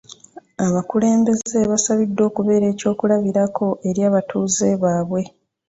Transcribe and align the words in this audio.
Abakulumbeze 0.65 1.57
basabiddwa 1.71 2.23
okubeera 2.29 2.65
eky'okulabirako 2.73 3.65
eri 3.89 4.01
abatuuze 4.09 4.67
baabwe. 4.81 5.21